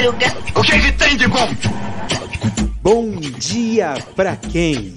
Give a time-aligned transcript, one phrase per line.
[0.00, 0.26] madruga.
[0.56, 1.48] O que, que tem de bom?
[2.82, 4.96] Bom dia pra quem?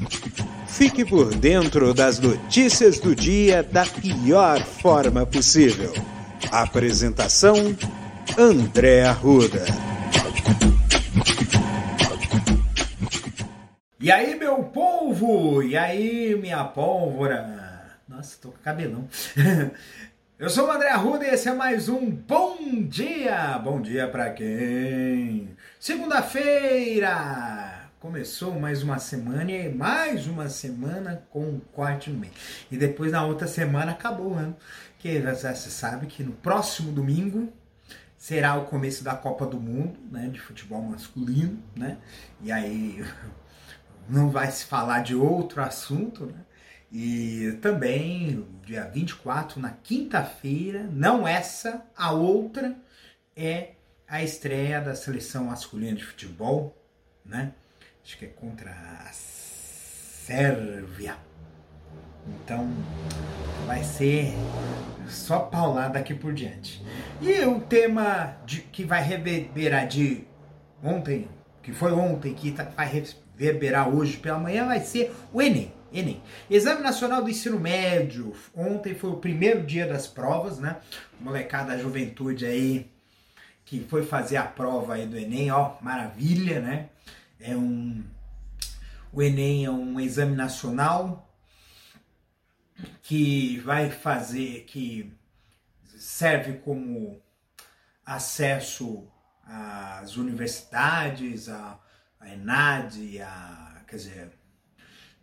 [0.68, 5.94] Fique por dentro das notícias do dia da pior forma possível.
[6.52, 7.76] Apresentação:
[8.38, 9.66] André Arruda.
[14.00, 15.64] E aí, meu polvo?
[15.64, 18.00] E aí, minha pólvora?
[18.08, 19.08] Nossa, tô com cabelão.
[20.44, 23.58] Eu sou o André Arruda e esse é mais um Bom Dia!
[23.60, 25.56] Bom dia pra quem?
[25.80, 27.88] Segunda-feira!
[27.98, 32.34] Começou mais uma semana e mais uma semana com um corte no meio.
[32.70, 34.54] E depois na outra semana acabou o ano.
[35.00, 37.48] Que você sabe que no próximo domingo
[38.18, 40.28] será o começo da Copa do Mundo, né?
[40.28, 41.98] De futebol masculino, né?
[42.42, 43.02] E aí
[44.10, 46.42] não vai se falar de outro assunto, né?
[46.94, 52.76] E também, dia 24, na quinta-feira, não essa, a outra,
[53.36, 53.72] é
[54.08, 56.78] a estreia da seleção masculina de futebol,
[57.26, 57.52] né?
[58.04, 61.18] Acho que é contra a Sérvia.
[62.28, 62.70] Então,
[63.66, 64.32] vai ser
[65.10, 66.86] só paulada daqui por diante.
[67.20, 70.28] E o tema de, que vai reverberar de
[70.84, 71.28] ontem,
[71.64, 75.74] que foi ontem, que tá, vai reverberar hoje pela manhã, vai ser o Enem.
[75.94, 76.22] Enem.
[76.50, 78.34] Exame Nacional do Ensino Médio.
[78.56, 80.78] Ontem foi o primeiro dia das provas, né?
[81.20, 82.92] Molecada da juventude aí
[83.64, 86.90] que foi fazer a prova aí do Enem, ó, maravilha, né?
[87.40, 88.04] É um
[89.12, 91.30] o Enem é um exame nacional
[93.04, 95.14] que vai fazer que
[95.96, 97.22] serve como
[98.04, 99.08] acesso
[99.46, 101.80] às universidades, a,
[102.20, 104.32] a ENAD, a, quer dizer,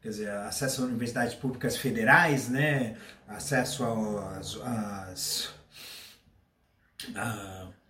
[0.03, 2.97] quer dizer, acesso a universidades públicas federais, né?
[3.29, 5.55] Acesso às,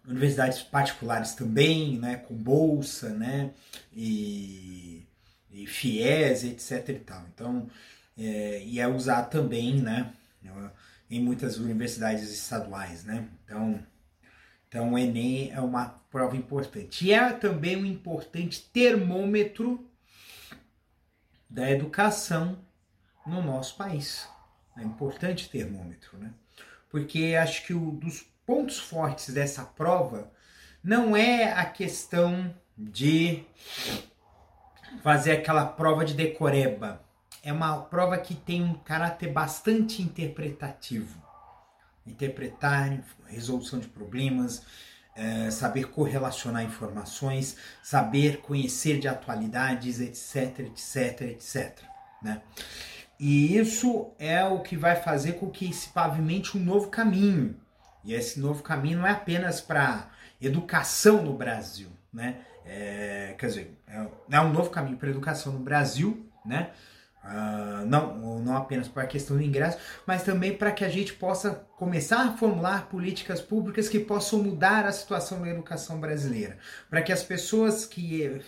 [0.07, 2.17] universidades particulares também, né?
[2.17, 3.51] Com bolsa, né?
[3.93, 5.07] E,
[5.51, 7.25] e FIES, etc e tal.
[7.35, 7.71] Então,
[8.19, 10.13] é, e é usado também, né?
[11.11, 13.29] Em muitas universidades estaduais, né?
[13.45, 13.83] Então,
[14.69, 17.07] então o Enem é uma prova importante.
[17.07, 19.90] E é também um importante termômetro
[21.51, 22.59] da educação
[23.27, 24.29] no nosso país.
[24.77, 26.33] É importante termômetro, né?
[26.89, 30.31] Porque acho que um dos pontos fortes dessa prova
[30.83, 33.45] não é a questão de
[35.03, 37.05] fazer aquela prova de decoreba.
[37.43, 41.21] É uma prova que tem um caráter bastante interpretativo.
[42.07, 44.65] Interpretar, resolução de problemas,
[45.21, 51.79] é, saber correlacionar informações, saber conhecer de atualidades, etc, etc, etc.
[52.23, 52.41] Né?
[53.19, 57.55] E isso é o que vai fazer com que se pavimente um novo caminho.
[58.03, 60.09] E esse novo caminho não é apenas para
[60.41, 62.39] educação no Brasil, né?
[62.65, 66.71] É, quer dizer, é, é um novo caminho para educação no Brasil, né?
[67.23, 69.77] Uh, não, não apenas para a questão do ingresso,
[70.07, 74.87] mas também para que a gente possa começar a formular políticas públicas que possam mudar
[74.87, 76.57] a situação da educação brasileira.
[76.89, 78.41] Para que as pessoas que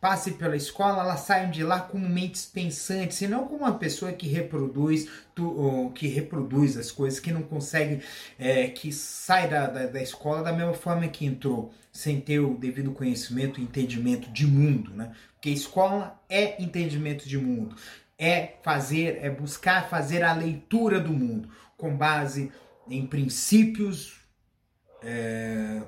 [0.00, 4.12] passem pela escola, elas saiam de lá como mentes pensantes, e não como uma pessoa
[4.12, 8.02] que reproduz, tu, que reproduz as coisas, que não consegue,
[8.38, 12.56] é, que sai da, da, da, escola da mesma forma que entrou, sem ter o
[12.56, 15.12] devido conhecimento e entendimento de mundo, né?
[15.34, 17.76] Porque escola é entendimento de mundo
[18.18, 22.50] é fazer, é buscar fazer a leitura do mundo com base
[22.88, 24.20] em princípios
[25.02, 25.82] é,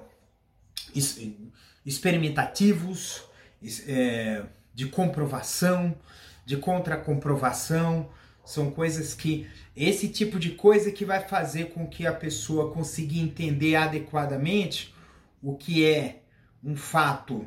[1.85, 3.25] experimentativos,
[3.87, 4.45] é,
[4.75, 5.97] de comprovação,
[6.45, 8.11] de contracomprovação.
[8.45, 9.49] São coisas que.
[9.77, 14.93] Esse tipo de coisa que vai fazer com que a pessoa consiga entender adequadamente
[15.41, 16.23] o que é
[16.65, 17.47] um fato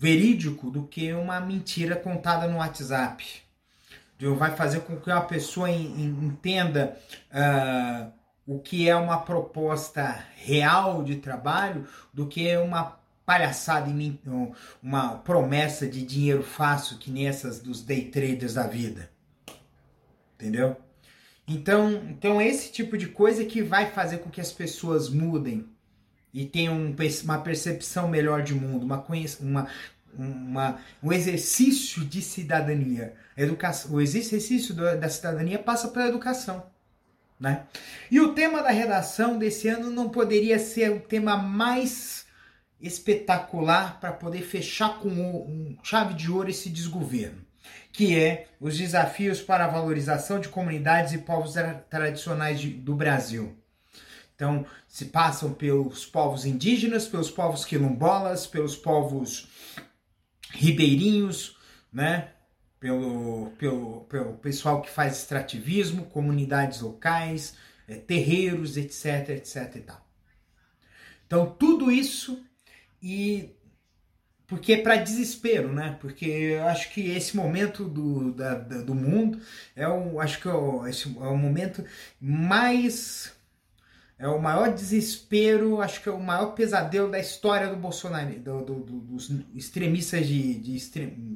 [0.00, 3.42] verídico do que uma mentira contada no WhatsApp.
[4.38, 6.96] Vai fazer com que a pessoa entenda
[7.30, 8.10] uh,
[8.46, 13.90] o que é uma proposta real de trabalho do que uma palhaçada,
[14.82, 19.10] uma promessa de dinheiro fácil que nem essas dos day traders da vida.
[20.34, 20.76] Entendeu?
[21.46, 25.68] Então, então esse tipo de coisa que vai fazer com que as pessoas mudem
[26.32, 26.94] e tenham
[27.24, 29.04] uma percepção melhor de mundo, uma,
[29.40, 29.68] uma,
[30.16, 33.14] uma, um exercício de cidadania.
[33.36, 36.64] Educação, o exercício da cidadania passa pela educação.
[37.38, 37.64] Né?
[38.10, 42.26] E o tema da redação desse ano não poderia ser o tema mais
[42.80, 47.40] espetacular para poder fechar com um, chave de ouro esse desgoverno,
[47.92, 51.54] que é os desafios para a valorização de comunidades e povos
[51.88, 53.56] tradicionais de, do Brasil.
[54.40, 59.48] Então, se passam pelos povos indígenas, pelos povos quilombolas, pelos povos
[60.52, 61.58] ribeirinhos,
[61.92, 62.30] né?
[62.80, 67.54] Pelo, pelo, pelo pessoal que faz extrativismo, comunidades locais,
[67.86, 70.08] é, terreiros, etc, etc e tal.
[71.26, 72.42] Então, tudo isso
[73.02, 73.54] e
[74.46, 75.98] porque é para desespero, né?
[76.00, 79.38] Porque eu acho que esse momento do, da, do mundo
[79.76, 81.84] é o, acho que é o, esse é o momento
[82.18, 83.38] mais
[84.20, 88.62] é o maior desespero, acho que é o maior pesadelo da história do Bolsonaro, do,
[88.62, 90.78] do, do, dos extremistas de, de,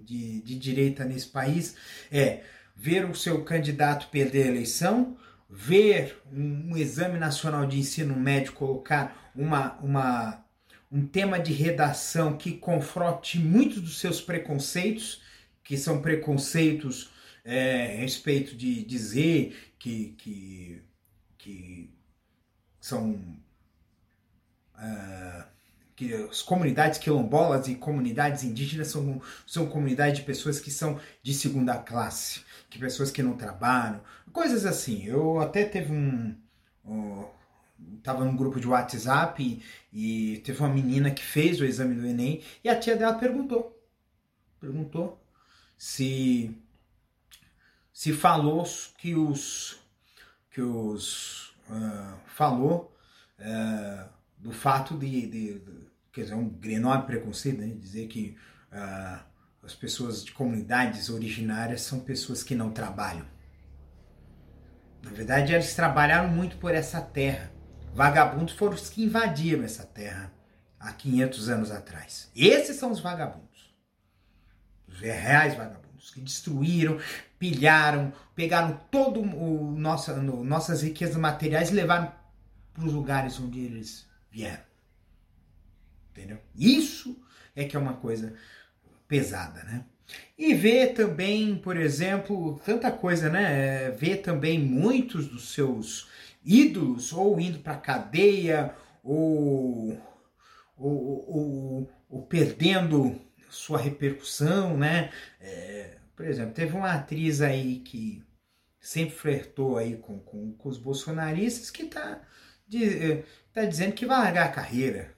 [0.04, 1.76] de, de direita nesse país,
[2.12, 2.42] é
[2.76, 5.16] ver o seu candidato perder a eleição,
[5.48, 10.44] ver um, um exame nacional de ensino médio colocar uma, uma,
[10.92, 15.22] um tema de redação que confronte muitos dos seus preconceitos,
[15.62, 17.10] que são preconceitos
[17.46, 20.82] é, a respeito de dizer que, que,
[21.38, 21.94] que
[22.84, 23.12] são
[24.75, 25.44] uh,
[25.96, 31.32] que as comunidades quilombolas e comunidades indígenas são, são comunidades de pessoas que são de
[31.32, 34.02] segunda classe, que pessoas que não trabalham,
[34.34, 35.02] coisas assim.
[35.06, 36.36] Eu até teve um,
[36.84, 37.26] um
[38.02, 42.06] tava num grupo de WhatsApp e, e, teve uma menina que fez o exame do
[42.06, 43.82] Enem e a tia dela perguntou,
[44.60, 45.19] perguntou
[45.78, 46.54] se
[47.90, 48.62] se falou
[48.98, 49.80] que os
[50.50, 52.96] que os uh, falou
[53.38, 54.08] uh,
[54.38, 57.69] do fato de, de, de, quer dizer, um enorme preconceito, né?
[57.69, 58.37] dizer que
[58.72, 59.25] uh,
[59.62, 63.26] as pessoas de comunidades originárias são pessoas que não trabalham.
[65.02, 67.52] Na verdade, eles trabalharam muito por essa terra.
[67.93, 70.32] Vagabundos foram os que invadiram essa terra
[70.81, 72.31] há 500 anos atrás.
[72.34, 73.75] Esses são os vagabundos.
[74.88, 76.98] Os reais vagabundos que destruíram,
[77.38, 82.12] pilharam, pegaram todo o nossa, no, nossas riquezas materiais e levaram
[82.72, 84.62] para os lugares onde eles vieram.
[86.10, 86.38] Entendeu?
[86.54, 87.16] Isso
[87.54, 88.34] é que é uma coisa
[89.06, 89.84] pesada, né?
[90.36, 93.90] E ver também, por exemplo, tanta coisa, né?
[93.90, 96.08] Ver também muitos dos seus
[96.44, 99.98] ídolos ou indo para cadeia ou,
[100.76, 103.18] ou, ou, ou, perdendo
[103.54, 105.10] sua repercussão, né?
[105.40, 108.22] É, por exemplo, teve uma atriz aí que
[108.80, 112.20] sempre flertou aí com, com, com os bolsonaristas que tá,
[112.68, 115.14] de, eh, tá dizendo que vai largar a carreira.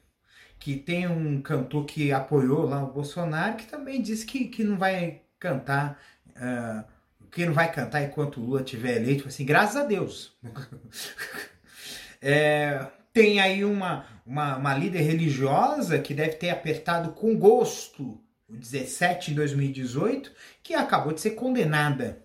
[0.59, 4.79] Que tem um cantor que apoiou lá o Bolsonaro que também disse que, que não
[4.79, 6.01] vai cantar.
[6.29, 6.85] Uh,
[7.31, 10.35] que não vai cantar enquanto o Lula estiver eleito, assim, graças a Deus.
[12.23, 18.19] é, tem aí uma, uma, uma líder religiosa que deve ter apertado com gosto
[18.49, 20.31] 17 em 2018,
[20.63, 22.25] que acabou de ser condenada.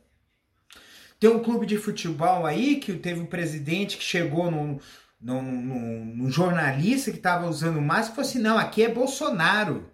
[1.20, 4.80] Tem um clube de futebol aí que teve um presidente que chegou num,
[5.20, 9.92] num, num, num jornalista que estava usando máscara e falou assim: não, aqui é Bolsonaro.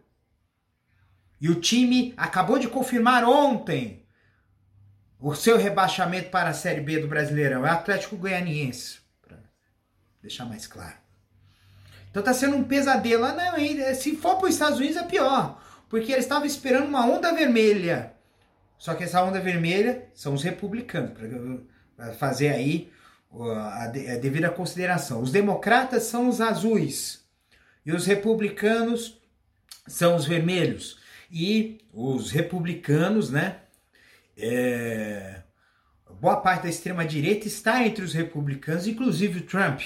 [1.40, 4.06] E o time acabou de confirmar ontem
[5.20, 7.66] o seu rebaixamento para a Série B do Brasileirão.
[7.66, 9.38] É Atlético Goianiense, para
[10.22, 10.96] deixar mais claro.
[12.10, 13.26] Então tá sendo um pesadelo.
[13.26, 17.06] Ah, não, se for para os Estados Unidos é pior porque eles estavam esperando uma
[17.06, 18.14] onda vermelha.
[18.78, 21.12] Só que essa onda vermelha são os republicanos,
[21.96, 22.92] para fazer aí
[23.32, 25.22] a devida consideração.
[25.22, 27.26] Os democratas são os azuis
[27.86, 29.20] e os republicanos
[29.88, 31.00] são os vermelhos.
[31.32, 33.62] E os republicanos, né?
[34.38, 35.42] É,
[36.20, 39.82] boa parte da extrema-direita está entre os republicanos, inclusive o Trump,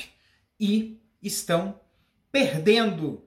[0.60, 1.80] e estão
[2.32, 3.24] perdendo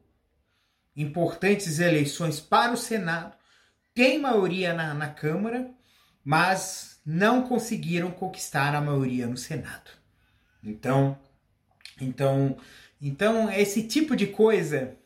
[0.97, 3.35] importantes eleições para o Senado,
[3.93, 5.71] tem maioria na, na Câmara,
[6.25, 9.91] mas não conseguiram conquistar a maioria no Senado.
[10.63, 11.19] Então,
[12.01, 12.57] então,
[13.01, 14.97] então esse tipo de coisa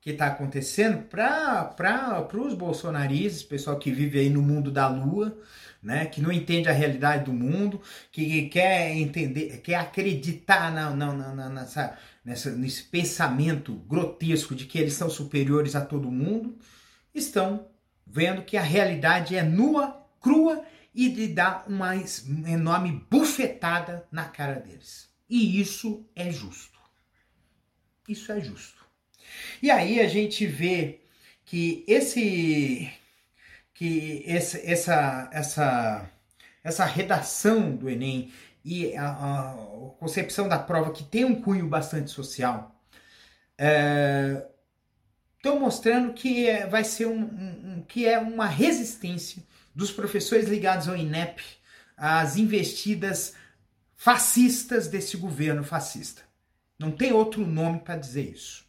[0.00, 5.38] que está acontecendo para os bolsonaristas, pessoal que vive aí no mundo da lua,
[5.82, 11.12] né, que não entende a realidade do mundo, que quer entender, quer acreditar na, na,
[11.12, 16.56] na, nessa, nessa, nesse pensamento grotesco de que eles são superiores a todo mundo,
[17.12, 17.66] estão
[18.06, 24.60] vendo que a realidade é nua, crua e lhe dá uma enorme bufetada na cara
[24.60, 25.10] deles.
[25.28, 26.78] E isso é justo.
[28.08, 28.84] Isso é justo.
[29.62, 31.00] E aí a gente vê
[31.44, 32.92] que esse
[33.74, 36.10] que esse, essa essa
[36.62, 38.32] essa redação do Enem
[38.64, 39.54] e a, a,
[39.98, 42.74] concepção da prova que tem um cunho bastante social,
[45.36, 49.42] estão é, mostrando que é, vai ser um, um, um, que é uma resistência
[49.74, 51.42] dos professores ligados ao INEP
[51.96, 53.34] às investidas
[53.96, 56.22] fascistas desse governo fascista.
[56.78, 58.64] Não tem outro nome para dizer isso.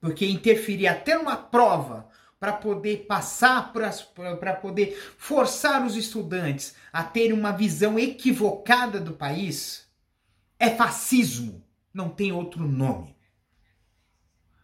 [0.00, 7.32] Porque interferir até numa prova para poder passar, para poder forçar os estudantes a terem
[7.32, 9.88] uma visão equivocada do país,
[10.58, 11.64] é fascismo.
[11.92, 13.16] Não tem outro nome.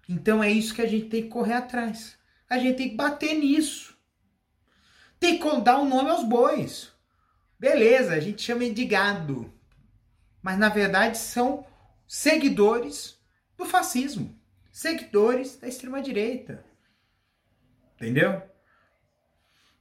[0.08, 2.18] Então é isso que a gente tem que correr atrás.
[2.48, 3.96] A gente tem que bater nisso.
[5.18, 6.92] Tem que dar um nome aos bois.
[7.58, 9.50] Beleza, a gente chama de gado.
[10.42, 11.64] Mas na verdade são
[12.06, 13.18] seguidores
[13.56, 14.38] do fascismo,
[14.70, 16.62] seguidores da extrema direita.
[18.02, 18.42] Entendeu?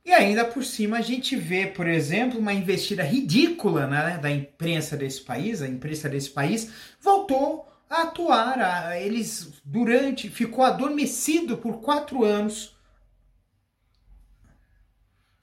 [0.06, 4.96] E ainda por cima a gente vê, por exemplo, uma investida ridícula né, da imprensa
[4.96, 8.60] desse país, a imprensa desse país voltou a atuar.
[8.60, 12.78] A, eles durante ficou adormecido por quatro anos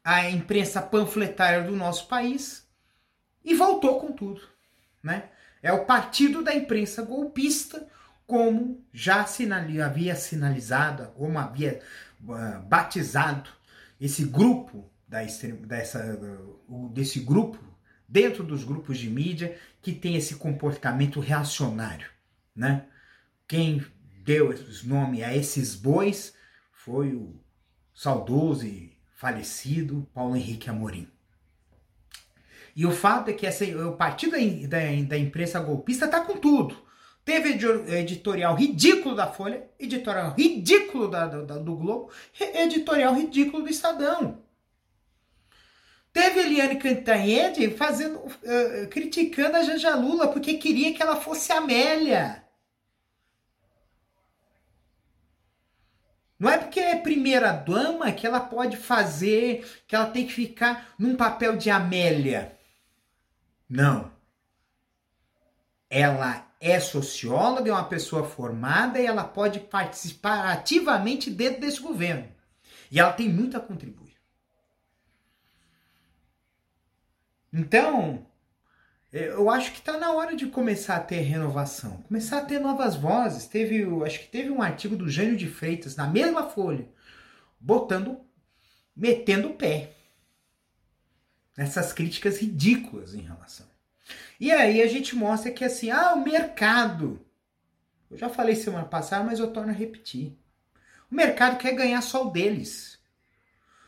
[0.04, 2.64] a imprensa panfletária do nosso país
[3.44, 4.40] e voltou com tudo,
[5.02, 5.30] né?
[5.60, 7.88] É o partido da imprensa golpista,
[8.24, 11.80] como já sinali, havia sinalizado, como havia
[12.66, 13.50] batizado
[14.00, 15.22] esse grupo da,
[15.66, 16.18] dessa,
[16.92, 17.58] desse grupo
[18.08, 22.08] dentro dos grupos de mídia que tem esse comportamento reacionário,
[22.54, 22.86] né?
[23.46, 23.84] Quem
[24.24, 26.34] deu esse nome a esses bois
[26.72, 27.40] foi o
[27.94, 31.08] saudoso e falecido Paulo Henrique Amorim.
[32.76, 36.36] E o fato é que essa, o partido da, da, da imprensa golpista está com
[36.36, 36.87] tudo.
[37.28, 37.50] Teve
[37.98, 44.42] editorial ridículo da Folha, editorial ridículo da, da, do Globo, editorial ridículo do Estadão.
[46.10, 52.42] Teve Eliane Cantanhede fazendo, uh, criticando a Janja Lula porque queria que ela fosse Amélia.
[56.38, 60.94] Não é porque é primeira dama que ela pode fazer, que ela tem que ficar
[60.98, 62.56] num papel de Amélia.
[63.68, 64.10] Não.
[65.90, 72.28] Ela é socióloga, é uma pessoa formada e ela pode participar ativamente dentro desse governo.
[72.90, 74.16] E ela tem muito a contribuir.
[77.52, 78.26] Então,
[79.12, 82.96] eu acho que está na hora de começar a ter renovação, começar a ter novas
[82.96, 83.46] vozes.
[83.46, 86.88] Teve, acho que teve um artigo do Jânio de Freitas na mesma folha,
[87.58, 88.20] botando,
[88.94, 89.92] metendo o pé
[91.56, 93.66] nessas críticas ridículas em relação.
[94.40, 97.20] E aí a gente mostra que assim, ah, o mercado.
[98.10, 100.36] Eu já falei semana passada, mas eu torno a repetir.
[101.10, 102.98] O mercado quer ganhar só o deles.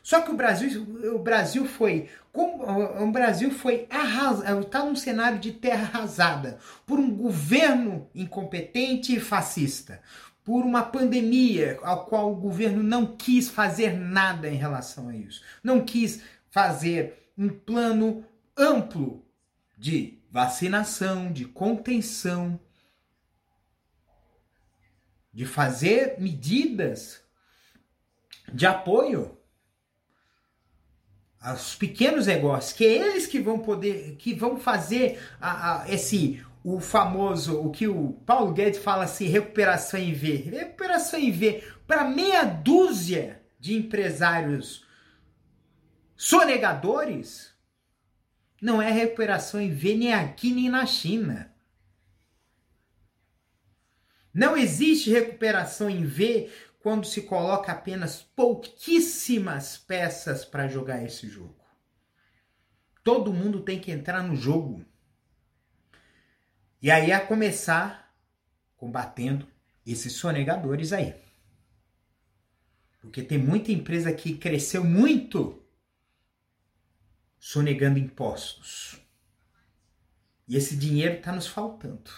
[0.03, 0.81] Só que o Brasil,
[1.13, 7.15] o Brasil foi, o Brasil foi arrasado, está num cenário de terra arrasada por um
[7.15, 10.01] governo incompetente e fascista,
[10.43, 15.43] por uma pandemia ao qual o governo não quis fazer nada em relação a isso,
[15.63, 18.25] não quis fazer um plano
[18.57, 19.23] amplo
[19.81, 22.59] de vacinação, de contenção,
[25.33, 27.23] de fazer medidas
[28.53, 29.35] de apoio
[31.39, 36.45] aos pequenos negócios, que é eles que vão poder, que vão fazer a, a, esse
[36.63, 40.35] o famoso, o que o Paulo Guedes fala assim, recuperação em V.
[40.35, 44.85] Recuperação em V para meia dúzia de empresários
[46.15, 47.50] sonegadores
[48.61, 51.51] não é recuperação em V nem aqui nem na China.
[54.31, 56.49] Não existe recuperação em V
[56.79, 61.59] quando se coloca apenas pouquíssimas peças para jogar esse jogo.
[63.03, 64.85] Todo mundo tem que entrar no jogo.
[66.81, 68.15] E aí a começar
[68.77, 69.47] combatendo
[69.85, 71.15] esses sonegadores aí.
[72.99, 75.60] Porque tem muita empresa que cresceu muito
[77.41, 79.01] sonegando impostos.
[80.47, 82.11] E esse dinheiro está nos faltando.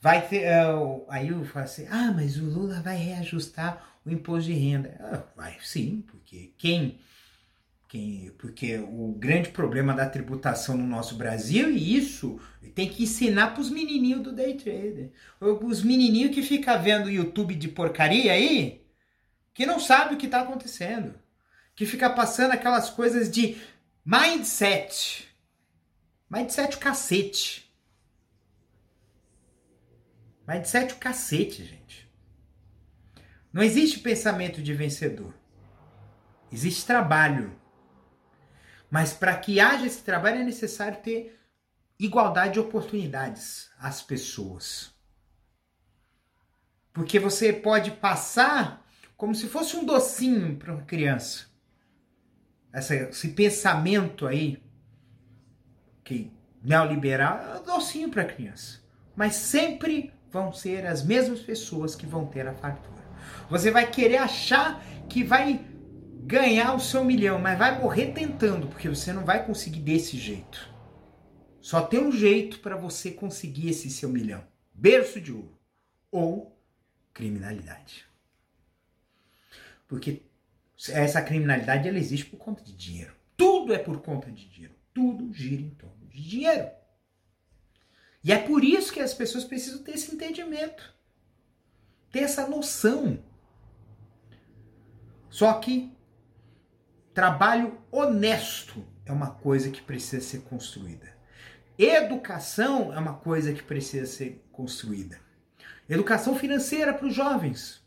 [0.00, 0.46] Vai ter.
[0.66, 4.96] Uh, aí eu falo assim: ah, mas o Lula vai reajustar o imposto de renda.
[5.00, 6.98] Ah, vai sim, porque quem.
[8.38, 12.40] Porque o grande problema da tributação no nosso Brasil, e isso
[12.74, 15.10] tem que ensinar para os menininhos do day trader.
[15.38, 18.82] Os menininhos que ficam vendo YouTube de porcaria aí,
[19.52, 21.14] que não sabe o que está acontecendo.
[21.74, 23.58] Que fica passando aquelas coisas de
[24.04, 25.28] mindset.
[26.28, 27.72] Mindset o cacete.
[30.46, 32.10] Mindset o cacete, gente.
[33.52, 35.34] Não existe pensamento de vencedor.
[36.50, 37.58] Existe trabalho.
[38.90, 41.38] Mas para que haja esse trabalho é necessário ter
[41.98, 44.92] igualdade de oportunidades às pessoas.
[46.92, 48.84] Porque você pode passar
[49.16, 51.51] como se fosse um docinho para uma criança.
[52.72, 54.62] Essa, esse pensamento aí
[56.02, 58.80] que neoliberal é docinho para criança.
[59.14, 63.02] mas sempre vão ser as mesmas pessoas que vão ter a fartura.
[63.50, 65.60] Você vai querer achar que vai
[66.24, 70.70] ganhar o seu milhão, mas vai morrer tentando, porque você não vai conseguir desse jeito.
[71.60, 75.58] Só tem um jeito para você conseguir esse seu milhão: berço de ouro
[76.10, 76.58] ou
[77.12, 78.06] criminalidade.
[79.86, 80.22] Porque
[80.90, 83.14] essa criminalidade ela existe por conta de dinheiro.
[83.36, 84.74] Tudo é por conta de dinheiro.
[84.92, 86.70] Tudo gira em torno de dinheiro.
[88.24, 90.94] E é por isso que as pessoas precisam ter esse entendimento,
[92.10, 93.22] ter essa noção.
[95.28, 95.92] Só que
[97.12, 101.12] trabalho honesto é uma coisa que precisa ser construída.
[101.76, 105.18] Educação é uma coisa que precisa ser construída.
[105.88, 107.81] Educação financeira para os jovens.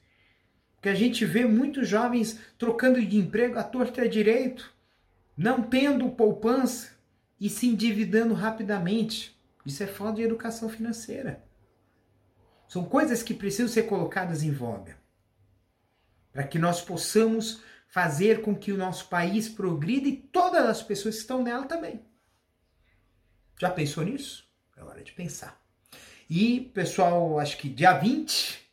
[0.86, 4.72] Porque a gente vê muitos jovens trocando de emprego à torta e direito,
[5.36, 6.92] não tendo poupança
[7.42, 9.36] e se endividando rapidamente.
[9.66, 11.44] Isso é falta de educação financeira.
[12.68, 14.96] São coisas que precisam ser colocadas em voga
[16.32, 21.16] para que nós possamos fazer com que o nosso país progrida e todas as pessoas
[21.16, 22.00] que estão nela também.
[23.60, 24.48] Já pensou nisso?
[24.78, 25.60] É hora de pensar.
[26.30, 28.65] E, pessoal, acho que dia 20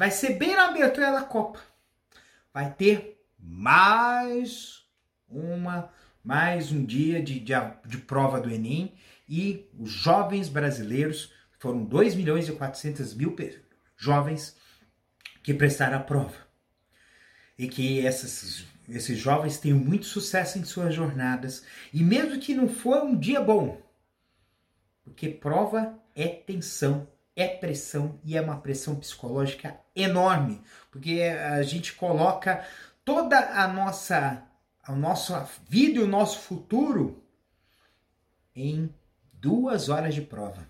[0.00, 1.60] vai ser bem na abertura da Copa.
[2.54, 4.86] Vai ter mais
[5.28, 5.92] uma,
[6.24, 7.52] mais um dia de, de,
[7.84, 8.94] de prova do Enem
[9.28, 13.36] e os jovens brasileiros, foram 2 milhões e 400 mil
[13.94, 14.56] jovens
[15.42, 16.48] que prestaram a prova.
[17.58, 21.62] E que essas, esses jovens tenham muito sucesso em suas jornadas.
[21.92, 23.78] E mesmo que não for um dia bom,
[25.04, 27.06] porque prova é tensão,
[27.40, 32.64] é pressão e é uma pressão psicológica enorme, porque a gente coloca
[33.04, 34.46] toda a nossa
[34.82, 37.22] a nossa vida e o nosso futuro
[38.56, 38.92] em
[39.32, 40.66] duas horas de prova,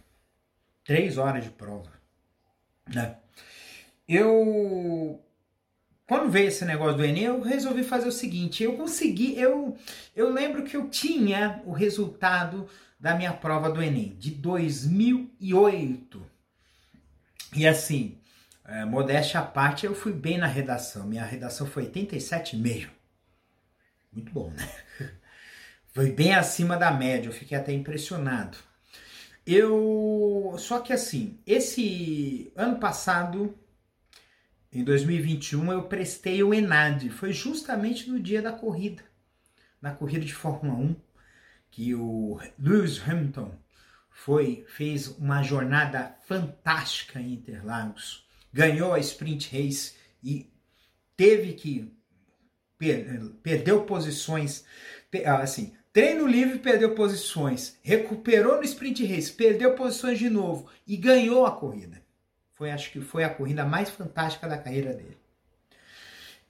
[0.84, 1.90] três horas de prova.
[2.86, 3.16] Né?
[4.06, 5.22] Eu
[6.10, 9.76] quando veio esse negócio do Enem, eu resolvi fazer o seguinte: eu consegui, eu,
[10.16, 12.66] eu lembro que eu tinha o resultado
[12.98, 16.20] da minha prova do Enem, de 2008.
[17.54, 18.18] E assim,
[18.64, 21.06] é, modéstia à parte, eu fui bem na redação.
[21.06, 22.88] Minha redação foi 87,5.
[24.12, 24.68] Muito bom, né?
[25.92, 28.56] Foi bem acima da média, eu fiquei até impressionado.
[29.44, 30.54] Eu.
[30.56, 33.58] Só que assim, esse ano passado,
[34.72, 37.10] em 2021, eu prestei o ENAD.
[37.10, 39.02] Foi justamente no dia da corrida,
[39.82, 40.96] na corrida de Fórmula 1
[41.70, 43.52] que o Lewis Hamilton
[44.24, 50.46] foi fez uma jornada fantástica em Interlagos, ganhou a sprint race e
[51.16, 51.90] teve que
[52.76, 54.62] per, perdeu posições,
[55.40, 61.46] assim, treino livre perdeu posições, recuperou no sprint race, perdeu posições de novo e ganhou
[61.46, 62.02] a corrida.
[62.50, 65.16] Foi acho que foi a corrida mais fantástica da carreira dele.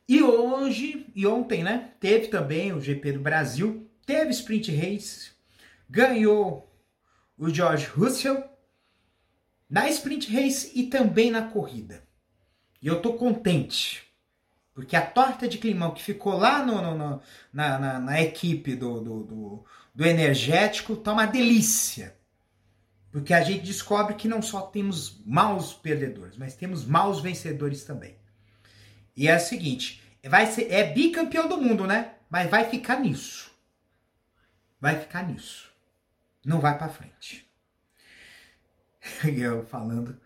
[0.09, 5.30] E hoje e ontem, né, teve também o GP do Brasil, teve sprint race,
[5.88, 6.69] ganhou
[7.40, 8.44] o George Russell
[9.68, 12.03] na sprint race e também na corrida.
[12.83, 14.03] E eu tô contente,
[14.74, 17.22] porque a torta de climão que ficou lá no, no, no
[17.53, 22.16] na, na, na, equipe do, do, do, do energético tá uma delícia.
[23.12, 28.16] Porque a gente descobre que não só temos maus perdedores, mas temos maus vencedores também.
[29.16, 32.14] E é o seguinte, vai ser, é bicampeão do mundo, né?
[32.31, 33.50] Mas vai ficar nisso
[34.81, 35.69] vai ficar nisso.
[36.44, 37.48] Não vai para frente.
[39.24, 40.18] Eu falando,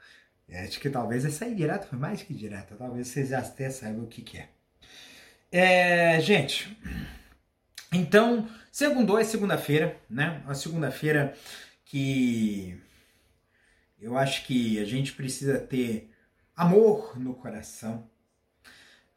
[0.49, 2.77] acho que talvez essa aí direta foi mais que direta.
[2.77, 4.49] Talvez vocês até saibam o que, que é.
[5.51, 6.21] é.
[6.21, 6.77] Gente,
[7.93, 10.43] então, segundou é segunda-feira, né?
[10.45, 11.37] Uma segunda-feira
[11.85, 12.81] que
[14.01, 16.11] eu acho que a gente precisa ter
[16.57, 18.09] amor no coração.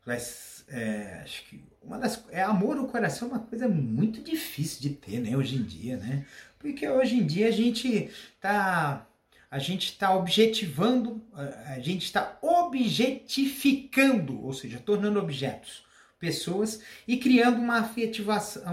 [0.06, 4.82] Mas, é, acho que uma das é amor no coração é uma coisa muito difícil
[4.82, 6.26] de ter, né, hoje em dia, né?
[6.68, 9.08] Porque hoje em dia a gente tá
[9.50, 15.86] a gente está objetivando, a gente está objetificando, ou seja, tornando objetos
[16.20, 18.66] pessoas e criando uma afetivação,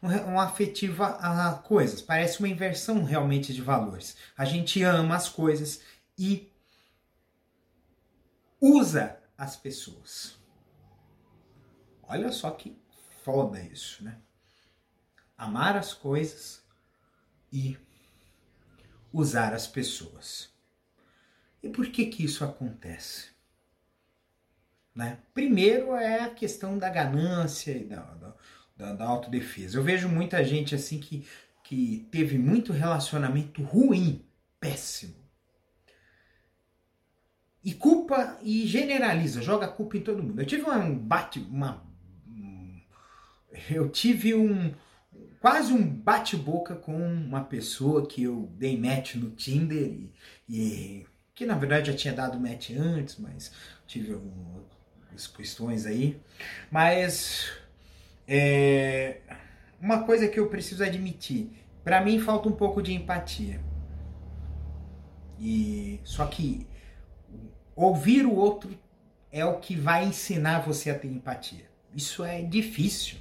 [0.00, 2.00] uma, uma afetiva a coisas.
[2.00, 4.16] Parece uma inversão realmente de valores.
[4.38, 5.80] A gente ama as coisas
[6.16, 6.48] e
[8.60, 10.38] usa as pessoas.
[12.04, 12.78] Olha só que
[13.24, 14.18] foda isso, né?
[15.36, 16.59] Amar as coisas
[17.52, 17.76] e
[19.12, 20.50] usar as pessoas.
[21.62, 23.28] E por que que isso acontece?
[24.94, 25.18] Né?
[25.34, 28.34] Primeiro é a questão da ganância e da,
[28.76, 29.78] da, da autodefesa.
[29.78, 31.26] Eu vejo muita gente assim que,
[31.64, 34.24] que teve muito relacionamento ruim,
[34.58, 35.20] péssimo,
[37.62, 40.40] e culpa e generaliza, joga culpa em todo mundo.
[40.40, 41.86] Eu tive um bate, uma,
[43.70, 44.72] eu tive um
[45.40, 50.12] quase um bate-boca com uma pessoa que eu dei match no Tinder e,
[50.48, 53.50] e que na verdade já tinha dado match antes, mas
[53.86, 56.20] tive algumas questões aí.
[56.70, 57.50] Mas
[58.28, 59.20] é,
[59.80, 61.50] uma coisa que eu preciso admitir,
[61.82, 63.60] para mim falta um pouco de empatia.
[65.38, 66.66] E só que
[67.74, 68.78] ouvir o outro
[69.32, 71.64] é o que vai ensinar você a ter empatia.
[71.94, 73.16] Isso é difícil.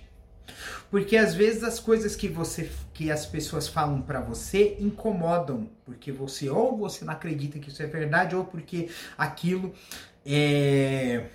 [0.90, 6.12] Porque às vezes as coisas que você que as pessoas falam para você incomodam, porque
[6.12, 9.74] você ou você não acredita que isso é verdade ou porque aquilo
[10.26, 11.26] é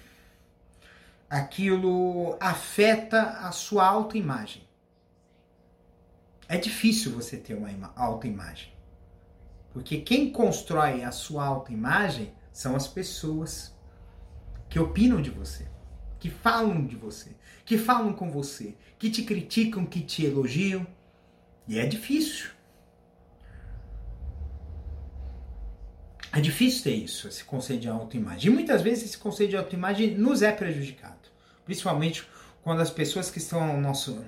[1.29, 4.63] aquilo afeta a sua autoimagem.
[6.49, 8.73] É difícil você ter uma autoimagem.
[9.73, 13.75] Porque quem constrói a sua autoimagem são as pessoas
[14.69, 15.67] que opinam de você,
[16.25, 17.33] que falam de você,
[17.67, 20.87] que falam com você, que te criticam, que te elogiam.
[21.69, 22.49] E é difícil.
[26.33, 28.51] É difícil ter isso, esse conceito de autoimagem.
[28.51, 31.29] E muitas vezes esse conceito de autoimagem nos é prejudicado.
[31.63, 32.27] Principalmente
[32.63, 34.25] quando as pessoas que estão ao nosso,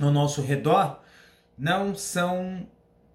[0.00, 1.00] ao nosso redor
[1.56, 2.68] não são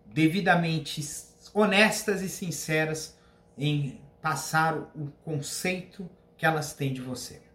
[0.06, 1.06] devidamente
[1.54, 3.17] honestas e sinceras
[3.58, 7.46] em passar o conceito que elas têm de você.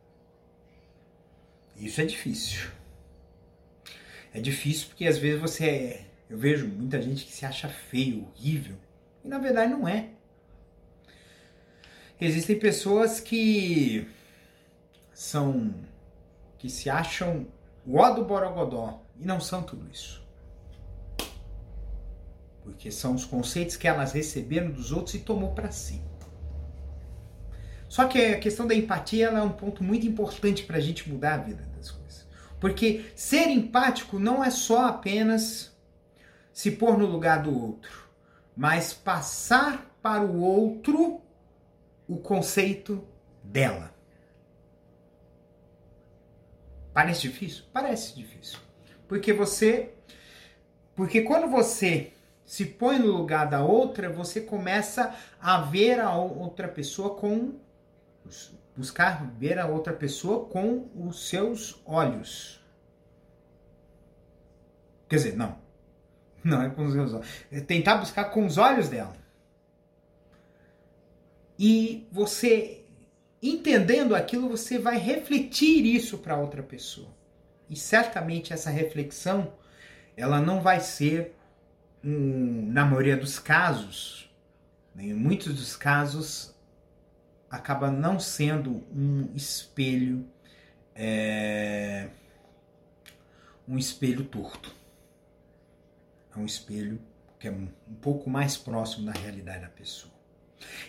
[1.76, 2.70] Isso é difícil.
[4.32, 6.06] É difícil porque às vezes você é.
[6.28, 8.76] Eu vejo muita gente que se acha feio, horrível,
[9.22, 10.08] e na verdade não é.
[12.20, 14.08] Existem pessoas que
[15.12, 15.74] são.
[16.58, 17.46] que se acham
[17.84, 20.22] o ó do Borogodó e não são tudo isso.
[22.62, 26.00] Porque são os conceitos que elas receberam dos outros e tomou para si.
[27.92, 31.34] Só que a questão da empatia é um ponto muito importante para a gente mudar
[31.34, 32.26] a vida das coisas.
[32.58, 35.76] Porque ser empático não é só apenas
[36.54, 38.08] se pôr no lugar do outro,
[38.56, 41.20] mas passar para o outro
[42.08, 43.06] o conceito
[43.44, 43.94] dela.
[46.94, 47.64] Parece difícil?
[47.74, 48.58] Parece difícil.
[49.06, 49.92] Porque você.
[50.96, 52.14] Porque quando você
[52.46, 57.60] se põe no lugar da outra, você começa a ver a outra pessoa com
[58.76, 62.60] buscar ver a outra pessoa com os seus olhos.
[65.08, 65.60] Quer dizer, não.
[66.44, 67.28] Não é com os seus olhos.
[67.52, 69.14] É tentar buscar com os olhos dela.
[71.56, 72.84] E você,
[73.40, 77.14] entendendo aquilo, você vai refletir isso para outra pessoa.
[77.70, 79.52] E certamente essa reflexão,
[80.16, 81.34] ela não vai ser,
[82.02, 84.28] um, na maioria dos casos,
[84.96, 86.51] em muitos dos casos,
[87.52, 90.26] acaba não sendo um espelho
[90.94, 92.08] é,
[93.68, 94.74] um espelho torto.
[96.34, 96.98] É um espelho
[97.38, 97.68] que é um,
[98.00, 100.12] pouco mais próximo da realidade da pessoa.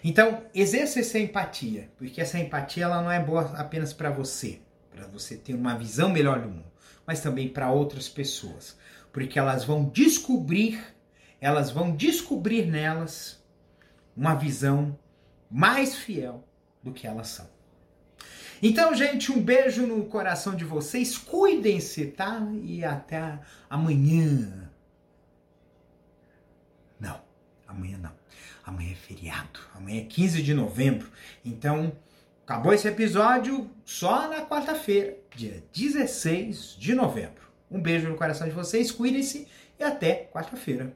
[0.03, 5.05] Então, exerça essa empatia, porque essa empatia ela não é boa apenas para você, para
[5.07, 6.71] você ter uma visão melhor do mundo,
[7.05, 8.77] mas também para outras pessoas,
[9.11, 10.79] porque elas vão descobrir,
[11.41, 13.43] elas vão descobrir nelas
[14.15, 14.97] uma visão
[15.49, 16.47] mais fiel
[16.83, 17.47] do que elas são.
[18.61, 21.17] Então, gente, um beijo no coração de vocês.
[21.17, 22.41] Cuidem-se, tá?
[22.63, 24.71] E até amanhã.
[26.99, 27.19] Não,
[27.67, 28.13] amanhã não.
[28.63, 29.59] Amanhã é feriado.
[29.75, 31.09] Amanhã é 15 de novembro.
[31.43, 31.91] Então,
[32.45, 37.43] acabou esse episódio só na quarta-feira, dia 16 de novembro.
[37.69, 38.91] Um beijo no coração de vocês.
[38.91, 40.95] Cuidem-se e até quarta-feira.